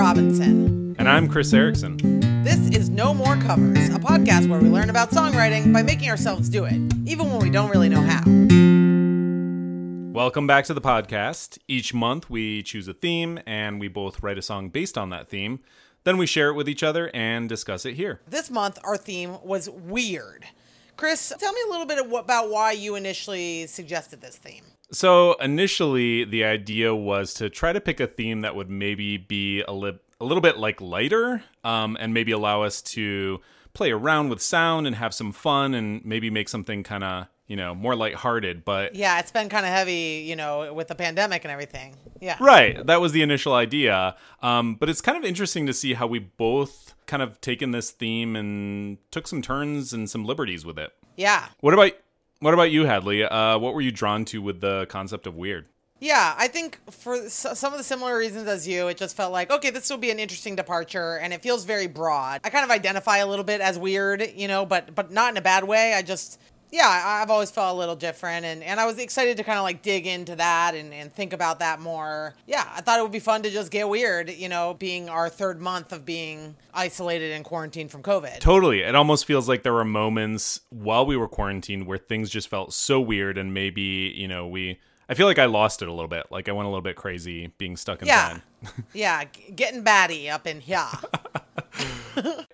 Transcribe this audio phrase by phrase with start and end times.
[0.00, 0.96] Robinson.
[0.98, 1.98] And I'm Chris Erickson.
[2.42, 6.48] This is No More Covers, a podcast where we learn about songwriting by making ourselves
[6.48, 6.72] do it,
[7.04, 8.22] even when we don't really know how.
[10.14, 11.58] Welcome back to the podcast.
[11.68, 15.28] Each month we choose a theme and we both write a song based on that
[15.28, 15.60] theme.
[16.04, 18.22] Then we share it with each other and discuss it here.
[18.26, 20.46] This month, our theme was weird.
[20.96, 24.64] Chris, tell me a little bit about why you initially suggested this theme.
[24.92, 29.62] So, initially, the idea was to try to pick a theme that would maybe be
[29.62, 33.40] a, li- a little bit like lighter um, and maybe allow us to
[33.72, 37.56] play around with sound and have some fun and maybe make something kind of you
[37.56, 41.44] know more lighthearted but yeah it's been kind of heavy you know with the pandemic
[41.44, 41.96] and everything.
[42.20, 42.36] Yeah.
[42.38, 42.86] Right.
[42.86, 44.14] That was the initial idea.
[44.42, 47.90] Um, but it's kind of interesting to see how we both kind of taken this
[47.90, 50.92] theme and took some turns and some liberties with it.
[51.16, 51.46] Yeah.
[51.60, 51.92] What about
[52.40, 55.66] what about you hadley uh, what were you drawn to with the concept of weird
[56.02, 59.50] yeah, I think for some of the similar reasons as you, it just felt like,
[59.50, 62.40] okay, this will be an interesting departure and it feels very broad.
[62.42, 65.36] I kind of identify a little bit as weird, you know, but but not in
[65.36, 65.92] a bad way.
[65.92, 66.40] I just
[66.70, 69.64] yeah, I've always felt a little different, and, and I was excited to kind of
[69.64, 72.34] like dig into that and, and think about that more.
[72.46, 75.28] Yeah, I thought it would be fun to just get weird, you know, being our
[75.28, 78.38] third month of being isolated and quarantined from COVID.
[78.38, 78.82] Totally.
[78.82, 82.72] It almost feels like there were moments while we were quarantined where things just felt
[82.72, 84.78] so weird, and maybe, you know, we.
[85.08, 86.26] I feel like I lost it a little bit.
[86.30, 88.42] Like I went a little bit crazy being stuck inside.
[88.62, 89.24] Yeah, yeah,
[89.56, 90.86] getting batty up in here.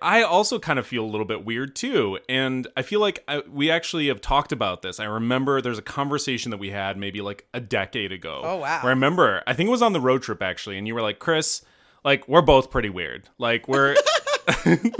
[0.01, 2.19] I also kind of feel a little bit weird too.
[2.29, 4.99] And I feel like I, we actually have talked about this.
[4.99, 8.41] I remember there's a conversation that we had maybe like a decade ago.
[8.43, 8.81] Oh, wow.
[8.81, 10.77] Where I remember, I think it was on the road trip actually.
[10.77, 11.63] And you were like, Chris,
[12.03, 13.29] like, we're both pretty weird.
[13.37, 13.95] Like, we're.
[14.65, 14.95] and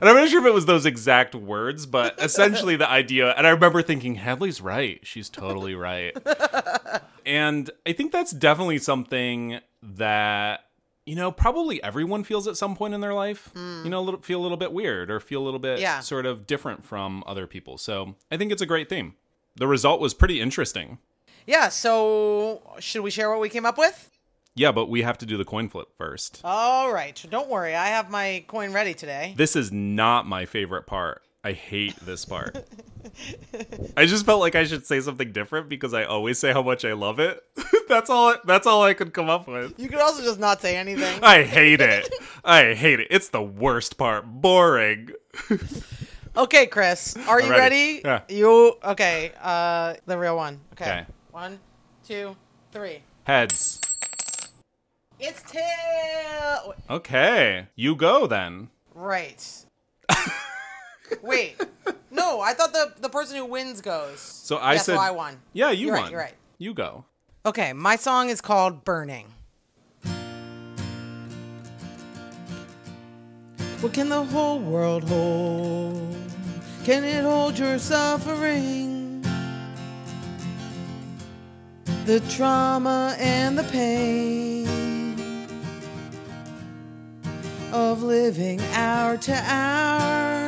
[0.00, 3.32] I'm not sure if it was those exact words, but essentially the idea.
[3.32, 5.00] And I remember thinking, Hadley's right.
[5.04, 6.16] She's totally right.
[7.26, 10.63] and I think that's definitely something that
[11.06, 13.84] you know, probably everyone feels at some point in their life, mm.
[13.84, 16.00] you know, a little, feel a little bit weird or feel a little bit yeah.
[16.00, 17.76] sort of different from other people.
[17.78, 19.14] So I think it's a great theme.
[19.56, 20.98] The result was pretty interesting.
[21.46, 21.68] Yeah.
[21.68, 24.10] So should we share what we came up with?
[24.56, 26.40] Yeah, but we have to do the coin flip first.
[26.44, 27.22] All right.
[27.28, 27.74] Don't worry.
[27.74, 29.34] I have my coin ready today.
[29.36, 31.22] This is not my favorite part.
[31.44, 32.56] I hate this part.
[33.98, 36.86] I just felt like I should say something different because I always say how much
[36.86, 37.44] I love it.
[37.88, 39.78] that's all that's all I could come up with.
[39.78, 41.22] You could also just not say anything.
[41.22, 42.08] I hate it.
[42.42, 43.08] I hate it.
[43.10, 44.24] It's the worst part.
[44.24, 45.10] Boring.
[46.36, 47.14] okay, Chris.
[47.28, 48.00] Are you ready?
[48.00, 48.02] ready?
[48.02, 48.20] Yeah.
[48.30, 50.60] You okay, uh the real one.
[50.72, 50.84] Okay.
[50.84, 51.06] okay.
[51.30, 51.58] One,
[52.08, 52.36] two,
[52.72, 53.02] three.
[53.24, 53.82] Heads.
[55.20, 56.74] It's tail.
[56.88, 57.66] Okay.
[57.76, 58.70] You go then.
[58.94, 59.66] Right.
[61.22, 61.60] Wait.
[62.10, 64.20] No, I thought the the person who wins goes.
[64.20, 65.40] So I said I won.
[65.52, 66.02] Yeah, you you're won.
[66.02, 66.34] Right, you're right.
[66.58, 67.04] You go.
[67.44, 69.26] Okay, my song is called Burning.
[73.80, 76.16] What can the whole world hold?
[76.84, 79.20] Can it hold your suffering?
[82.06, 84.66] The trauma and the pain
[87.72, 90.43] of living hour to hour.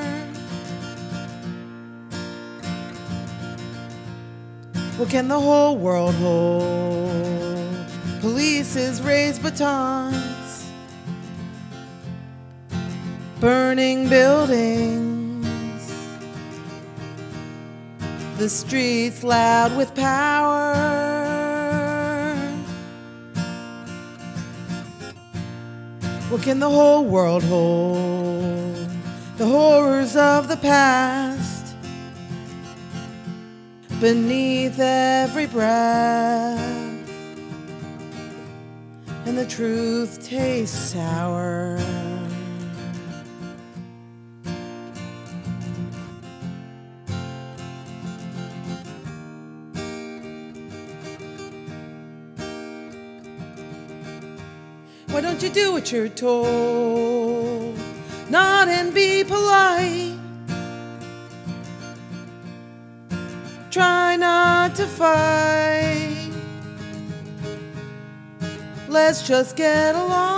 [4.96, 7.86] What can the whole world hold?
[8.22, 10.70] Police's raised batons,
[13.38, 15.46] burning buildings,
[18.38, 20.72] the streets loud with power.
[26.30, 28.88] What can the whole world hold?
[29.36, 31.35] The horrors of the past
[34.00, 36.60] beneath every breath,
[39.24, 41.78] and the truth tastes sour.
[55.08, 57.15] Why don't you do what you're told?
[64.96, 66.30] Fight.
[68.88, 70.36] Let's just get along.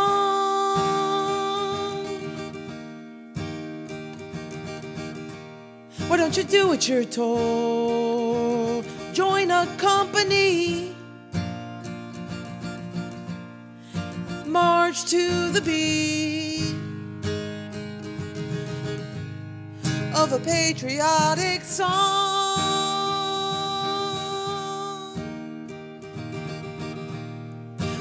[6.09, 8.85] Why don't you do what you're told?
[9.13, 10.95] Join a company.
[14.45, 16.75] March to the beat
[20.17, 22.48] of a patriotic song.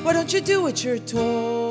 [0.08, 1.67] Why don't you do what you're told?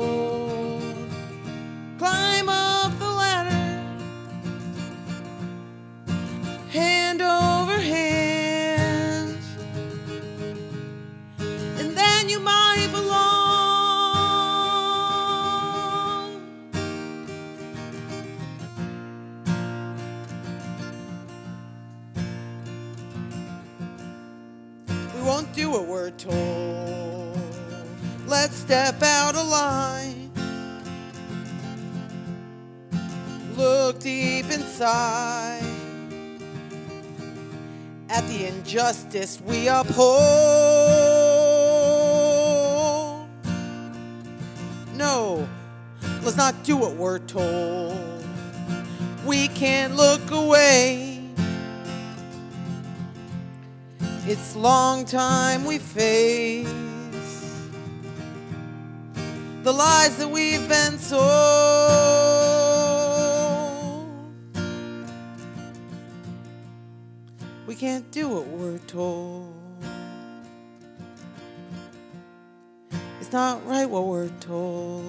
[33.87, 35.63] Look deep inside
[38.09, 40.09] at the injustice we uphold.
[44.93, 45.47] No,
[46.21, 48.25] let's not do what we're told.
[49.25, 51.21] We can't look away.
[54.25, 56.67] It's long time we face
[59.63, 61.96] the lies that we've been sold.
[67.77, 69.53] Can't do what we're told.
[73.19, 75.03] It's not right what we're told.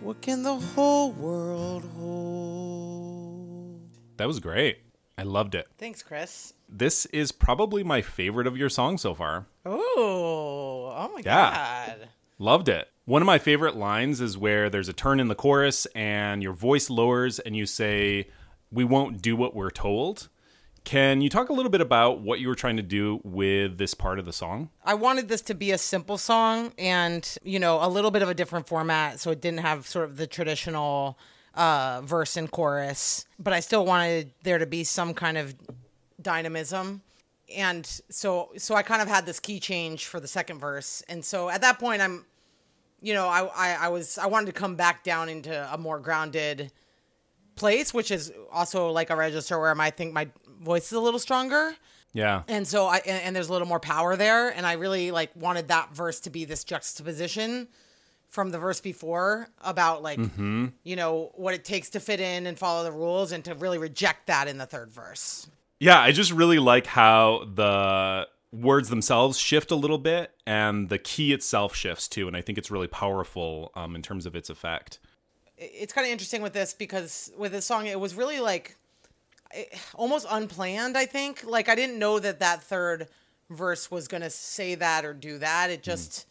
[0.00, 3.80] What can the whole world hold?
[4.18, 4.78] That was great.
[5.16, 5.66] I loved it.
[5.78, 6.52] Thanks, Chris.
[6.68, 9.46] This is probably my favorite of your songs so far.
[9.64, 11.86] Oh, oh my Yeah.
[11.96, 12.08] god.
[12.38, 12.88] Loved it.
[13.08, 16.52] One of my favorite lines is where there's a turn in the chorus and your
[16.52, 18.28] voice lowers and you say,
[18.70, 20.28] We won't do what we're told.
[20.84, 23.94] Can you talk a little bit about what you were trying to do with this
[23.94, 24.68] part of the song?
[24.84, 28.28] I wanted this to be a simple song and, you know, a little bit of
[28.28, 31.18] a different format so it didn't have sort of the traditional
[31.54, 35.54] uh, verse and chorus, but I still wanted there to be some kind of
[36.20, 37.00] dynamism.
[37.56, 41.02] And so so I kind of had this key change for the second verse.
[41.08, 42.26] And so at that point I'm
[43.00, 45.98] you know, I, I, I was I wanted to come back down into a more
[45.98, 46.72] grounded
[47.54, 50.28] place, which is also like a register where I think my
[50.60, 51.74] voice is a little stronger
[52.12, 52.42] Yeah.
[52.48, 55.30] and so I and, and there's a little more power there, and I really like
[55.34, 57.68] wanted that verse to be this juxtaposition
[58.28, 60.66] from the verse before about like mm-hmm.
[60.84, 63.78] you know what it takes to fit in and follow the rules, and to really
[63.78, 65.48] reject that in the third verse.
[65.80, 70.98] Yeah, I just really like how the words themselves shift a little bit and the
[70.98, 72.26] key itself shifts too.
[72.26, 74.98] And I think it's really powerful um, in terms of its effect.
[75.56, 78.76] It's kind of interesting with this because with this song, it was really like
[79.94, 80.96] almost unplanned.
[80.96, 83.08] I think like I didn't know that that third
[83.50, 85.70] verse was gonna say that or do that.
[85.70, 86.26] It just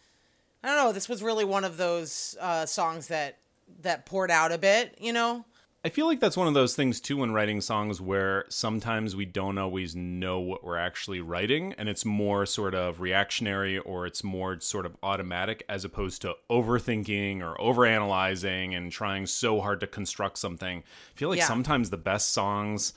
[0.64, 0.92] I don't know.
[0.92, 3.38] This was really one of those uh, songs that
[3.82, 5.46] that poured out a bit, you know.
[5.88, 9.24] I feel like that's one of those things too when writing songs where sometimes we
[9.24, 14.22] don't always know what we're actually writing and it's more sort of reactionary or it's
[14.22, 19.88] more sort of automatic as opposed to overthinking or overanalyzing and trying so hard to
[19.88, 20.80] construct something.
[20.80, 21.48] I feel like Yeah.
[21.48, 22.92] sometimes the best songs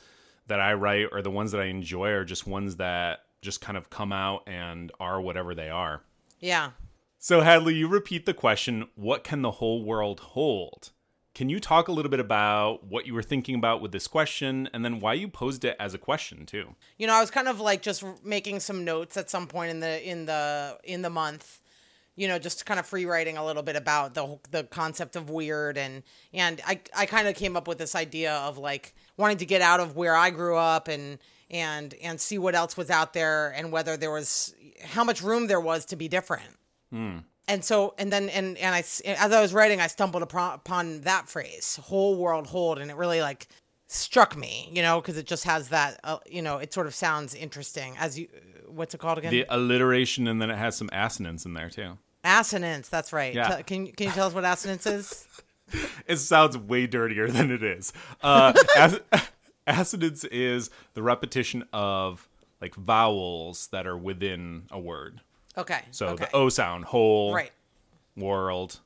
[0.49, 3.79] that I write or the ones that I enjoy are just ones that just kind
[3.79, 6.03] of come out and are whatever they are.
[6.41, 6.71] Yeah.
[7.21, 10.91] So, Hadley, you repeat the question what can the whole world hold?
[11.35, 14.69] Can you talk a little bit about what you were thinking about with this question
[14.75, 16.75] and then why you posed it as a question, too?
[16.99, 19.81] you know, I was kind of like just making some notes at some point in
[19.81, 21.61] the in the in the month,
[22.17, 25.31] you know, just kind of free writing a little bit about the the concept of
[25.31, 26.03] weird and
[26.35, 29.63] and I I kind of came up with this idea of like wanting to get
[29.63, 31.19] out of where I grew up and
[31.51, 35.47] and and see what else was out there and whether there was how much room
[35.47, 36.57] there was to be different.
[36.91, 37.19] Hmm.
[37.51, 41.01] And so, and then, and and I, as I was writing, I stumbled upon, upon
[41.03, 43.49] that phrase, "whole world hold," and it really like
[43.89, 46.95] struck me, you know, because it just has that, uh, you know, it sort of
[46.95, 47.97] sounds interesting.
[47.99, 48.29] As you,
[48.69, 49.33] what's it called again?
[49.33, 51.99] The alliteration, and then it has some assonance in there, too.
[52.23, 52.89] assonance.
[52.89, 53.35] That's right.
[53.35, 53.49] Yeah.
[53.49, 55.27] Tell- can can you tell us what assonance is?
[56.09, 57.93] It sounds way dirtier than it is.
[58.23, 59.01] Uh, as-
[59.69, 62.29] assonance is the repetition of
[62.61, 65.21] like vowels that are within a word.
[65.61, 65.81] Okay.
[65.91, 66.25] So okay.
[66.25, 67.53] the O sound, whole, right.
[68.17, 68.81] world,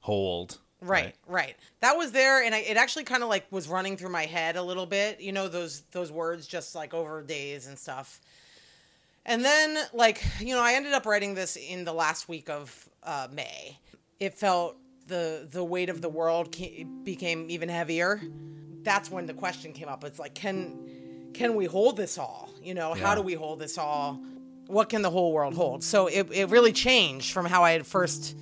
[0.00, 0.58] hold.
[0.80, 1.54] Right, right.
[1.78, 4.56] That was there, and I, it actually kind of like was running through my head
[4.56, 5.20] a little bit.
[5.20, 8.20] You know, those those words just like over days and stuff.
[9.24, 12.88] And then, like, you know, I ended up writing this in the last week of
[13.04, 13.78] uh, May.
[14.18, 14.76] It felt
[15.06, 18.20] the the weight of the world ca- became even heavier.
[18.82, 20.02] That's when the question came up.
[20.02, 22.50] It's like, can can we hold this all?
[22.60, 24.20] You know, how do we hold this all?
[24.66, 25.84] What can the whole world hold?
[25.84, 28.36] So it, it really changed from how I had first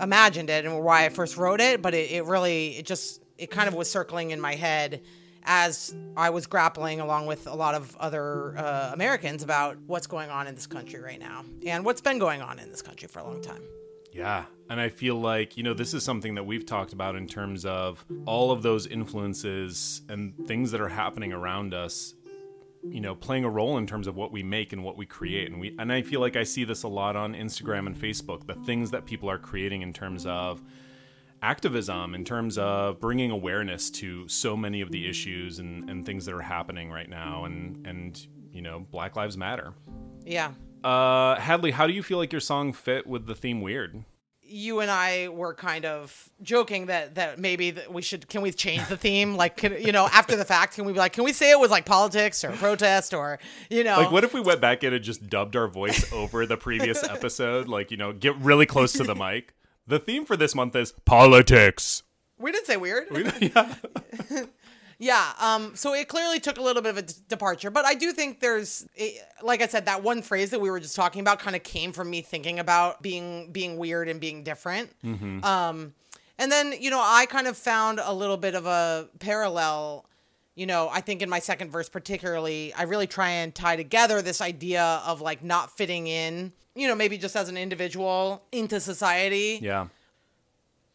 [0.00, 3.50] imagined it and why I first wrote it, but it, it really it just it
[3.50, 5.02] kind of was circling in my head
[5.44, 10.30] as I was grappling along with a lot of other uh, Americans about what's going
[10.30, 13.18] on in this country right now and what's been going on in this country for
[13.18, 13.62] a long time.
[14.10, 14.44] Yeah.
[14.70, 17.66] And I feel like, you know, this is something that we've talked about in terms
[17.66, 22.13] of all of those influences and things that are happening around us
[22.84, 25.50] you know playing a role in terms of what we make and what we create.
[25.50, 28.46] And we and I feel like I see this a lot on Instagram and Facebook
[28.46, 30.62] the things that people are creating in terms of
[31.42, 36.24] activism in terms of bringing awareness to so many of the issues and, and things
[36.24, 37.44] that are happening right now.
[37.44, 39.74] And and you know black lives matter.
[40.24, 40.52] Yeah.
[40.82, 44.04] uh hadley how do you feel like your song fit with the theme weird
[44.54, 48.52] You and I were kind of joking that that maybe that we should can we
[48.52, 49.34] change the theme?
[49.44, 51.58] Like can, you know after the fact can we be like can we say it
[51.58, 53.96] was like politics or protest or you know?
[53.96, 57.02] Like what if we went back in and just dubbed our voice over the previous
[57.10, 57.66] episode?
[57.66, 59.54] Like you know get really close to the mic.
[59.88, 62.04] The theme for this month is politics.
[62.38, 63.08] We didn't say weird.
[63.10, 63.74] We, yeah
[64.98, 67.94] Yeah, um, so it clearly took a little bit of a d- departure, but I
[67.94, 71.20] do think there's, it, like I said, that one phrase that we were just talking
[71.20, 74.90] about kind of came from me thinking about being being weird and being different.
[75.44, 75.94] Um,
[76.38, 80.06] and then you know I kind of found a little bit of a parallel.
[80.56, 84.22] You know, I think in my second verse particularly, I really try and tie together
[84.22, 86.52] this idea of like not fitting in.
[86.76, 89.86] You know, maybe just as an individual into society yeah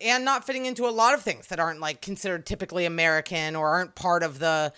[0.01, 3.67] and not fitting into a lot of things that aren't like considered typically American or
[3.69, 4.71] aren't part of the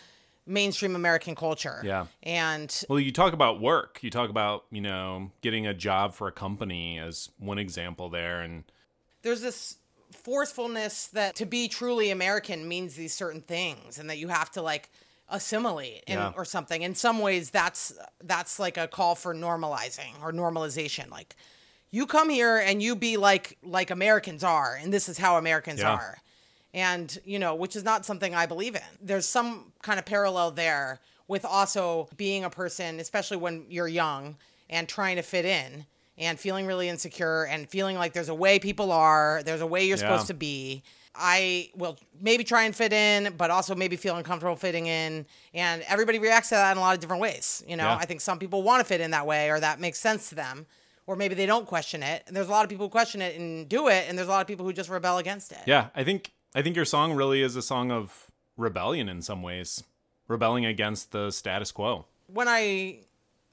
[0.48, 1.82] mainstream American culture.
[1.84, 2.08] Yeah.
[2.24, 4.00] And Well, you talk about work.
[4.02, 8.42] You talk about, you know, getting a job for a company as one example there.
[8.42, 8.64] And
[9.22, 9.78] there's this
[10.12, 14.62] forcefulness that to be truly American means these certain things and that you have to
[14.62, 14.90] like
[15.30, 16.34] assimilate in, Yeah.
[16.36, 16.82] or something.
[16.82, 21.10] In some ways that's that's like a call for normalizing or normalization.
[21.10, 21.36] Like
[21.92, 25.80] you come here and you be like like Americans are and this is how Americans
[25.82, 25.92] Yeah.
[25.94, 26.18] are.
[26.74, 28.82] And, you know, which is not something I believe in.
[29.02, 34.38] There's some kind of parallel there with also being a person, especially when you're young
[34.70, 35.86] and trying to fit in
[36.18, 39.84] and feeling really insecure and feeling like there's a way people are, there's a way
[39.86, 40.04] you're Yeah.
[40.12, 40.82] supposed to be.
[41.14, 45.26] I will maybe try and fit in, but also maybe feel uncomfortable fitting in.
[45.54, 47.66] And everybody reacts to that in a lot of different ways.
[47.68, 47.98] You know, Yeah.
[47.98, 50.36] I think some people want to fit in that way or that makes sense to
[50.36, 50.68] them.
[51.12, 52.24] Or maybe they don't question it.
[52.26, 54.32] And there's a lot of people who question it and do it, and there's a
[54.32, 55.60] lot of people who just rebel against it.
[55.66, 59.44] yeah, I think I think your song really is a song of rebellion in some
[59.44, 59.84] ways.
[60.30, 62.06] Rebelling against the status quo.
[62.28, 63.00] when I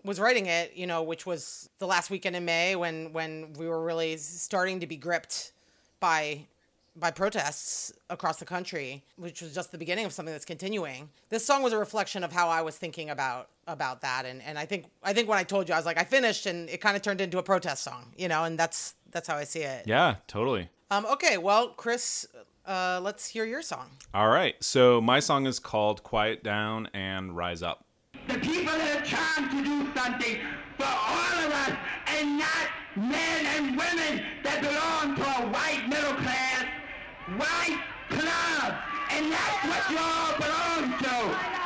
[0.04, 3.66] was writing it, you know, which was the last weekend in May when when we
[3.66, 5.50] were really starting to be gripped
[5.98, 6.46] by
[6.94, 11.08] by protests across the country, which was just the beginning of something that's continuing.
[11.28, 14.58] This song was a reflection of how I was thinking about about that and and
[14.58, 16.80] I think I think when I told you I was like I finished and it
[16.80, 19.60] kind of turned into a protest song, you know, and that's that's how I see
[19.60, 19.84] it.
[19.86, 20.68] Yeah, totally.
[20.90, 22.26] Um okay, well, Chris,
[22.66, 23.90] uh let's hear your song.
[24.14, 24.56] All right.
[24.64, 27.84] So my song is called Quiet Down and Rise Up.
[28.26, 30.38] The people are trying to do something
[30.76, 31.72] for all of us
[32.18, 36.64] and not men and women that belong to a white middle class,
[37.36, 38.74] white club.
[39.10, 41.57] And that's what you all belong to.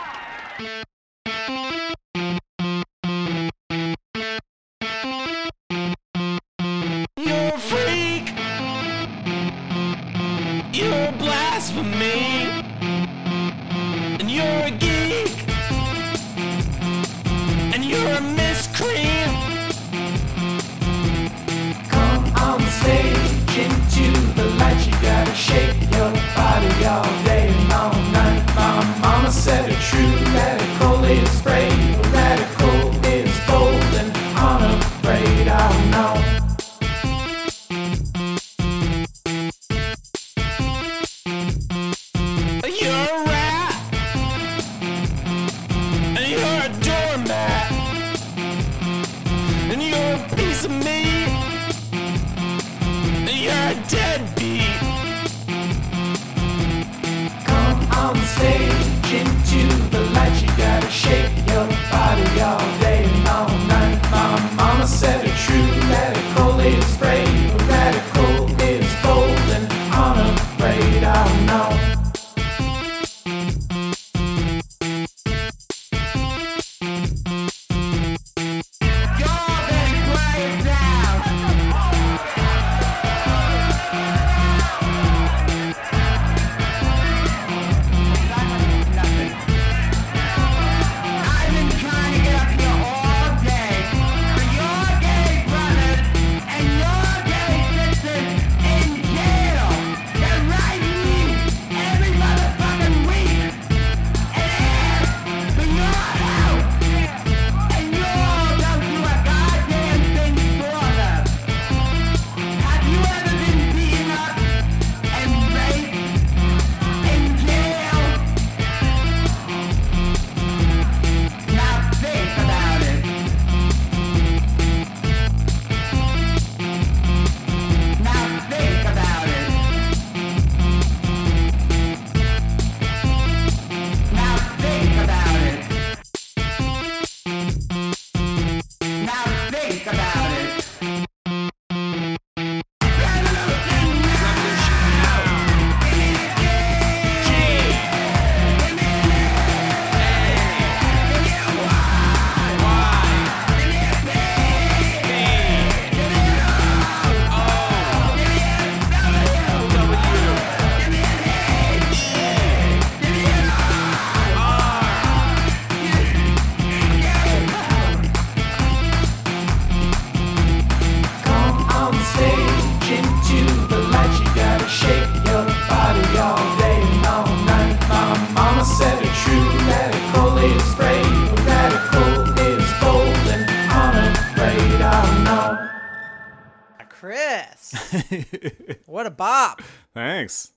[188.86, 189.62] What a bop.
[189.94, 190.52] Thanks.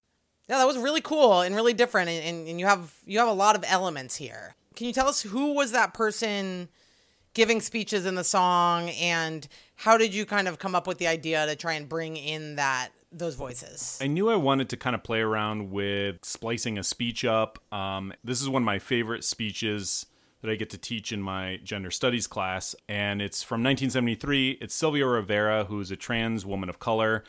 [0.47, 3.27] Yeah, that was really cool and really different, and, and, and you have you have
[3.27, 4.55] a lot of elements here.
[4.75, 6.69] Can you tell us who was that person
[7.33, 11.07] giving speeches in the song, and how did you kind of come up with the
[11.07, 13.97] idea to try and bring in that those voices?
[14.01, 17.59] I knew I wanted to kind of play around with splicing a speech up.
[17.73, 20.05] Um, this is one of my favorite speeches
[20.45, 24.59] that I get to teach in my gender studies class, and it's from 1973.
[24.61, 27.23] It's Sylvia Rivera, who's a trans woman of color,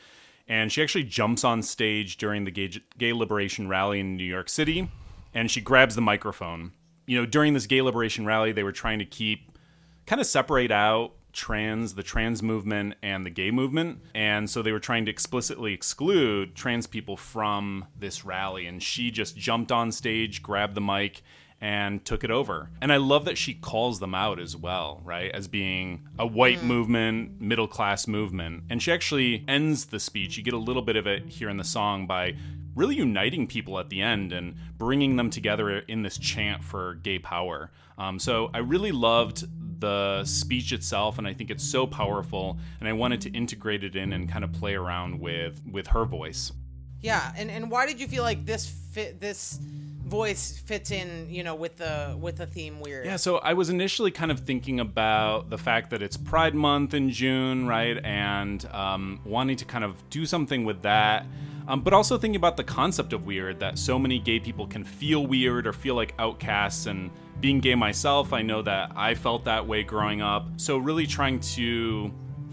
[0.46, 4.50] and she actually jumps on stage during the gay, gay liberation rally in New York
[4.50, 4.90] City,
[5.32, 6.72] and she grabs the microphone.
[7.06, 9.58] You know, during this gay liberation rally, they were trying to keep
[10.04, 14.00] kind of separate out trans, the trans movement, and the gay movement.
[14.14, 18.66] And so they were trying to explicitly exclude trans people from this rally.
[18.66, 21.22] And she just jumped on stage, grabbed the mic,
[21.60, 22.70] and took it over.
[22.80, 25.30] And I love that she calls them out as well, right?
[25.32, 28.64] As being a white movement, middle class movement.
[28.68, 30.36] And she actually ends the speech.
[30.36, 32.34] You get a little bit of it here in the song by
[32.74, 37.18] really uniting people at the end and bringing them together in this chant for gay
[37.18, 37.70] power.
[37.98, 39.46] Um, so I really loved
[39.80, 42.58] the speech itself, and I think it's so powerful.
[42.80, 46.04] And I wanted to integrate it in and kind of play around with with her
[46.04, 46.52] voice.
[47.00, 49.58] Yeah, and and why did you feel like this fit this
[50.06, 53.04] voice fits in, you know, with the with the theme weird?
[53.04, 56.94] Yeah, so I was initially kind of thinking about the fact that it's Pride Month
[56.94, 61.26] in June, right, and um, wanting to kind of do something with that.
[61.68, 64.84] Um, but also thinking about the concept of weird that so many gay people can
[64.84, 69.44] feel weird or feel like outcasts and being gay myself i know that i felt
[69.44, 72.10] that way growing up so really trying to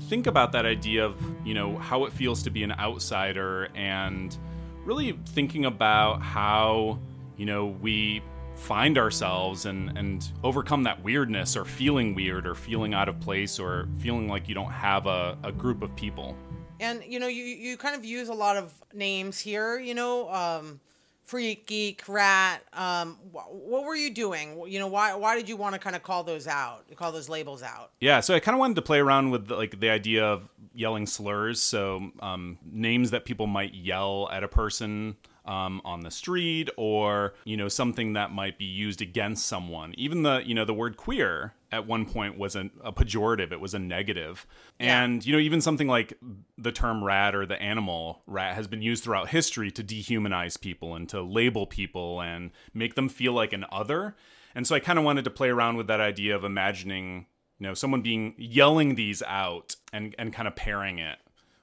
[0.09, 4.37] think about that idea of you know how it feels to be an outsider and
[4.83, 6.99] really thinking about how
[7.37, 8.21] you know we
[8.55, 13.59] find ourselves and and overcome that weirdness or feeling weird or feeling out of place
[13.59, 16.35] or feeling like you don't have a, a group of people
[16.79, 19.79] And you know, you you kind of use a lot of names here.
[19.79, 20.79] You know, um,
[21.25, 22.61] freak, geek, rat.
[22.73, 24.61] Um, wh- what were you doing?
[24.67, 26.83] You know, why why did you want to kind of call those out?
[26.95, 27.91] Call those labels out?
[27.99, 31.07] Yeah, so I kind of wanted to play around with like the idea of yelling
[31.07, 35.15] slurs, so um, names that people might yell at a person
[35.45, 39.93] um, on the street, or you know something that might be used against someone.
[39.97, 43.59] Even the you know the word queer at one point was a, a pejorative; it
[43.59, 44.45] was a negative.
[44.79, 46.13] And you know even something like
[46.57, 50.95] the term rat or the animal rat has been used throughout history to dehumanize people
[50.95, 54.15] and to label people and make them feel like an other.
[54.55, 57.25] And so I kind of wanted to play around with that idea of imagining
[57.59, 61.19] you know someone being yelling these out and and kind of pairing it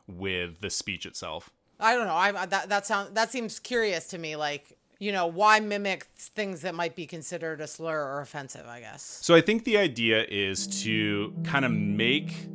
[0.07, 2.14] with the speech itself I don't know.
[2.14, 4.37] I uh, that that sound that seems curious to me.
[4.37, 8.66] Like you know, why mimic things that might be considered a slur or offensive?
[8.69, 9.03] I guess.
[9.03, 12.49] so i think the idea is to kind of make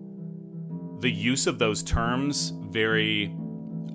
[1.00, 3.36] the use of those terms very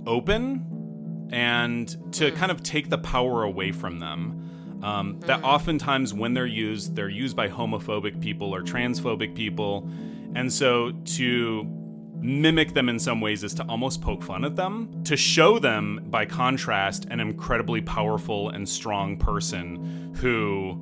[0.07, 2.37] open and to mm.
[2.37, 4.37] kind of take the power away from them
[4.83, 5.45] um, that mm.
[5.45, 9.88] oftentimes when they're used they're used by homophobic people or transphobic people
[10.35, 11.64] and so to
[12.20, 16.06] mimic them in some ways is to almost poke fun at them, to show them,
[16.11, 20.78] by contrast, an incredibly powerful and strong person who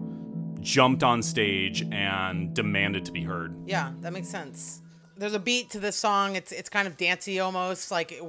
[0.60, 3.54] jumped on stage and demanded to be heard.
[3.66, 4.82] Yeah, that makes sense.
[5.16, 6.36] There's a beat to this song.
[6.36, 7.90] It's it's kind of dancey almost.
[7.90, 8.20] Like,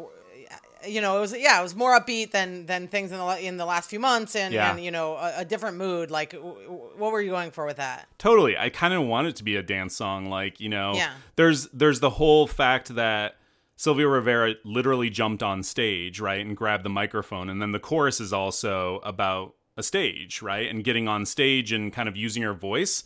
[0.87, 3.57] you know, it was yeah, it was more upbeat than than things in the in
[3.57, 4.71] the last few months, and Yeah.
[4.71, 6.09] and you know, a, a different mood.
[6.11, 6.55] Like, w-
[6.97, 8.07] what were you going for with that?
[8.17, 8.57] Totally.
[8.57, 11.11] I kind of want it to be a dance song like, you know, Yeah.
[11.35, 13.35] there's there's the whole fact that
[13.75, 18.19] Sylvia Rivera literally jumped on stage, right, and grabbed the microphone and then the chorus
[18.19, 20.69] is also about a stage, right?
[20.69, 23.03] And getting on stage and kind of using her voice.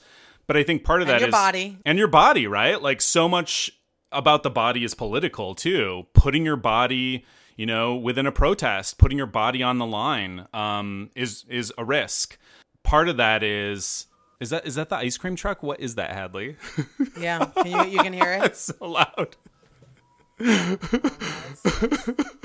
[0.47, 1.77] But I think part of And that your is body.
[1.85, 2.81] and your body, right?
[2.81, 3.71] Like so much
[4.11, 6.07] about the body is political too.
[6.13, 11.09] Putting your body, you know, within a protest, putting your body on the line, um,
[11.15, 12.37] is is a risk.
[12.83, 14.07] Part of that is
[14.39, 15.63] is that is that the ice cream truck?
[15.63, 16.57] What is that, Hadley?
[17.19, 18.43] Yeah, can you you can hear it.
[18.43, 19.35] it's so loud.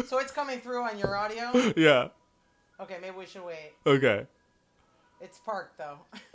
[0.07, 1.73] So it's coming through on your audio.
[1.77, 2.09] Yeah.
[2.81, 3.73] Okay, maybe we should wait.
[3.87, 4.27] Okay.
[5.21, 5.99] It's parked though.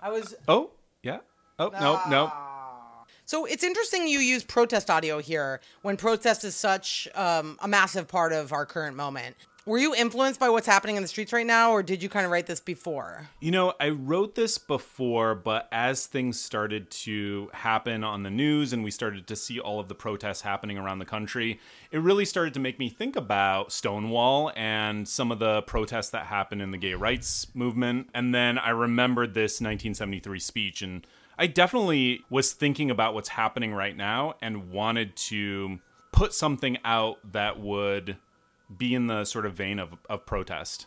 [0.00, 0.70] I was Oh,
[1.02, 1.18] yeah.
[1.58, 2.32] Oh, no, no.
[3.28, 8.08] So it's interesting you use protest audio here when protest is such um, a massive
[8.08, 9.36] part of our current moment.
[9.66, 12.24] Were you influenced by what's happening in the streets right now, or did you kind
[12.24, 13.28] of write this before?
[13.38, 18.72] You know, I wrote this before, but as things started to happen on the news
[18.72, 21.60] and we started to see all of the protests happening around the country,
[21.90, 26.24] it really started to make me think about Stonewall and some of the protests that
[26.24, 28.08] happened in the gay rights movement.
[28.14, 31.06] And then I remembered this 1973 speech, and
[31.38, 35.78] I definitely was thinking about what's happening right now and wanted to
[36.12, 38.16] put something out that would
[38.76, 40.86] be in the sort of vein of, of protest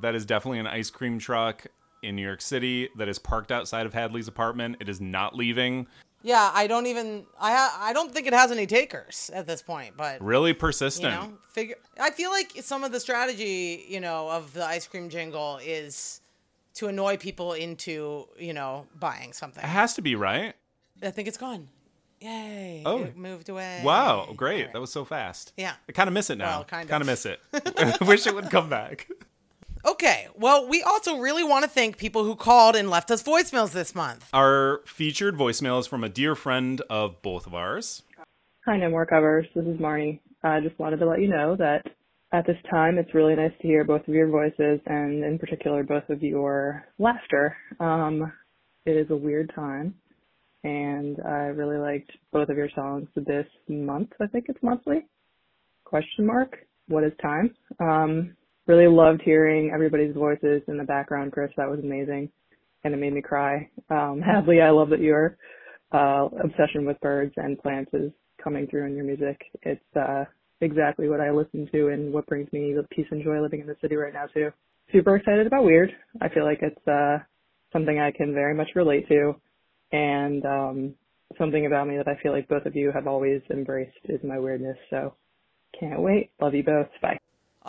[0.00, 1.66] that is definitely an ice cream truck
[2.02, 4.76] in New York City that is parked outside of Hadley's apartment.
[4.80, 5.86] It is not leaving.
[6.22, 9.62] Yeah, I don't even I ha- I don't think it has any takers at this
[9.62, 11.14] point, but Really persistent.
[11.14, 14.86] you know, figure I feel like some of the strategy, you know, of the ice
[14.86, 16.20] cream jingle is
[16.78, 19.62] to annoy people into, you know, buying something.
[19.62, 20.54] It has to be, right?
[21.02, 21.68] I think it's gone.
[22.20, 22.82] Yay.
[22.86, 23.02] Oh.
[23.02, 23.82] It moved away.
[23.84, 24.60] Wow, great.
[24.60, 24.72] All right.
[24.72, 25.52] That was so fast.
[25.56, 25.74] Yeah.
[25.88, 26.46] I kind of miss it now.
[26.46, 26.88] Well, kind of.
[26.88, 27.40] Kind of miss it.
[28.00, 29.08] Wish it would come back.
[29.84, 30.26] Okay.
[30.34, 33.94] Well, we also really want to thank people who called and left us voicemails this
[33.94, 34.28] month.
[34.34, 38.02] Our featured voicemail is from a dear friend of both of ours.
[38.66, 39.46] Hi, No More Covers.
[39.54, 40.18] This is Marnie.
[40.42, 41.86] I just wanted to let you know that
[42.32, 45.82] at this time, it's really nice to hear both of your voices and, in particular,
[45.82, 47.56] both of your laughter.
[47.80, 48.32] Um,
[48.84, 49.94] it is a weird time,
[50.62, 54.10] and I really liked both of your songs this month.
[54.20, 55.06] I think it's monthly.
[55.84, 56.58] Question mark.
[56.88, 57.54] What is time?
[57.80, 58.36] Um,
[58.66, 61.50] really loved hearing everybody's voices in the background, Chris.
[61.56, 62.30] That was amazing,
[62.84, 63.70] and it made me cry.
[63.88, 65.38] Um, Hadley, I love that your
[65.92, 68.12] uh, obsession with birds and plants is
[68.42, 69.40] coming through in your music.
[69.62, 70.24] It's uh,
[70.60, 73.66] exactly what I listen to and what brings me the peace and joy living in
[73.66, 74.50] the city right now too.
[74.92, 75.90] Super excited about Weird.
[76.20, 77.18] I feel like it's uh,
[77.72, 79.34] something I can very much relate to,
[79.92, 80.94] and um,
[81.38, 84.38] something about me that I feel like both of you have always embraced is my
[84.38, 84.78] weirdness.
[84.88, 85.14] So
[85.78, 86.30] can't wait.
[86.40, 86.88] Love you both.
[87.02, 87.17] Bye.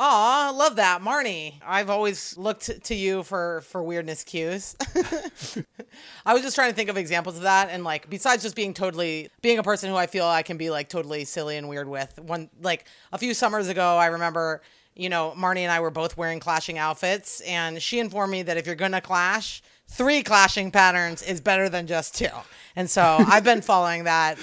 [0.01, 1.55] Aw, love that, Marnie.
[1.61, 4.77] I've always looked to you for for weirdness cues.
[6.25, 8.73] I was just trying to think of examples of that, and like besides just being
[8.73, 11.89] totally being a person who I feel I can be like totally silly and weird
[11.89, 12.17] with.
[12.17, 14.61] One like a few summers ago, I remember
[14.95, 18.55] you know Marnie and I were both wearing clashing outfits, and she informed me that
[18.55, 22.29] if you're gonna clash, three clashing patterns is better than just two,
[22.77, 24.37] and so I've been following that.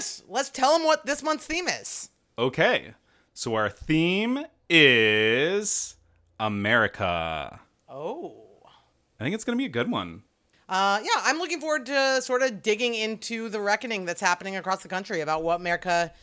[0.00, 2.08] Chris, let's tell them what this month's theme is.
[2.38, 2.94] Okay.
[3.34, 5.96] So our theme is
[6.38, 7.60] America.
[7.86, 8.46] Oh.
[9.20, 10.22] I think it's going to be a good one.
[10.70, 14.82] Uh, yeah, I'm looking forward to sort of digging into the reckoning that's happening across
[14.82, 16.14] the country about what America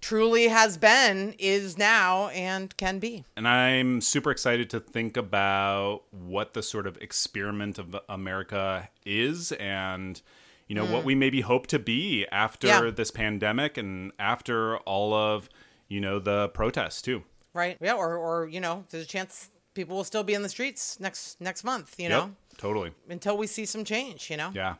[0.00, 3.26] truly has been, is now, and can be.
[3.36, 9.52] And I'm super excited to think about what the sort of experiment of America is
[9.52, 10.22] and
[10.70, 12.90] you know what we maybe hope to be after Yeah.
[12.94, 15.48] this pandemic and after all of
[15.88, 17.24] you know the protests too.
[17.52, 17.76] Right?
[17.80, 21.00] Yeah, or, or you know, there's a chance people will still be in the streets
[21.00, 22.92] next next month, you know, totally.
[23.08, 24.52] until we see some change, you know?
[24.54, 24.76] Yeah.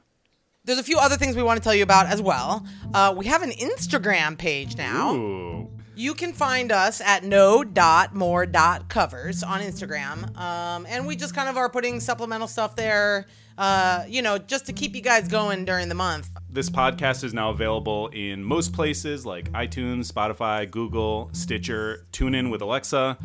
[0.65, 2.65] There's a few other things we want to tell you about as well.
[2.95, 5.17] Uh, we have an Instagram page now.
[5.17, 5.69] Ooh.
[5.97, 10.37] You can find us at no.more.covers on Instagram.
[10.39, 13.27] Um, and we just kind of are putting supplemental stuff there,
[13.61, 16.31] uh, you know, just to keep you guys going during the month.
[16.49, 22.63] This podcast is now available in most places like iTunes, Spotify, Google, Stitcher, TuneIn with
[22.63, 23.19] Alexa.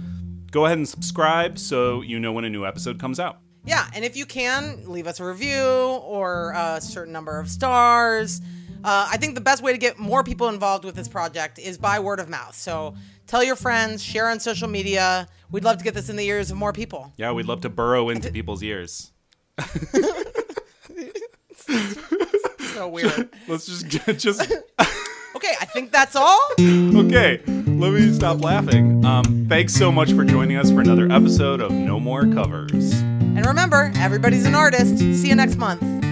[0.51, 3.39] Go ahead and subscribe so you know when a new episode comes out.
[3.63, 8.41] Yeah, and if you can, leave us a review or a certain number of stars.
[8.83, 11.77] Uh, I think the best way to get more people involved with this project is
[11.77, 12.55] by word of mouth.
[12.55, 12.93] So
[13.25, 15.27] tell your friends, share on social media.
[15.49, 17.13] We'd love to get this in the ears of more people.
[17.15, 19.13] Yeah, we'd love to burrow into people's ears.
[22.75, 23.29] So weird.
[23.47, 23.87] Let's just
[24.19, 24.41] just
[25.35, 26.39] okay, I think that's all.
[26.59, 27.41] okay.
[27.45, 29.03] Let me stop laughing.
[29.05, 32.93] Um, thanks so much for joining us for another episode of No More Covers.
[33.01, 34.97] And remember, everybody's an artist.
[34.97, 36.04] See you next month.